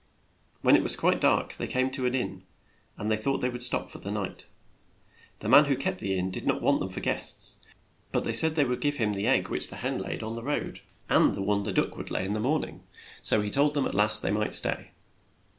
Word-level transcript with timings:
*"' 0.33 0.61
When 0.63 0.75
it 0.75 0.81
was 0.81 0.95
quite 0.95 1.21
dark 1.21 1.53
they 1.53 1.67
came 1.67 1.91
to 1.91 2.07
an 2.07 2.15
inn, 2.15 2.41
and 2.97 3.11
they 3.11 3.17
thought 3.17 3.39
they 3.39 3.51
would 3.51 3.61
stop 3.61 3.91
for 3.91 3.99
the 3.99 4.09
night. 4.09 4.47
The 5.41 5.47
man 5.47 5.65
who 5.65 5.75
kept 5.77 5.99
the 5.99 6.17
inn 6.17 6.31
did 6.31 6.47
not 6.47 6.59
want 6.59 6.79
them 6.79 6.89
for 6.89 7.01
guests, 7.01 7.59
but 8.11 8.23
they 8.23 8.33
said 8.33 8.55
they 8.55 8.65
would 8.65 8.81
give 8.81 8.95
him 8.95 9.13
the 9.13 9.27
egg 9.27 9.49
which 9.49 9.67
the 9.67 9.75
hen 9.75 9.99
had 9.99 10.01
laid 10.01 10.23
on 10.23 10.33
the 10.33 10.41
106 10.41 10.41
A 10.41 10.41
SET 10.41 10.71
OF 10.71 10.71
ROGUES 10.71 11.11
road, 11.19 11.27
and 11.27 11.35
the 11.35 11.47
one 11.47 11.61
the 11.63 11.71
duck 11.71 11.97
would 11.97 12.09
lay 12.09 12.25
in 12.25 12.33
the 12.33 12.39
morn 12.39 12.63
ing, 12.63 12.83
so 13.21 13.41
he 13.41 13.51
told 13.51 13.75
them 13.75 13.85
at 13.85 13.93
last 13.93 14.23
they 14.23 14.31
might 14.31 14.55
stay. 14.55 14.89